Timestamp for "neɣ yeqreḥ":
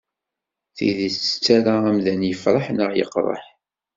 2.71-3.43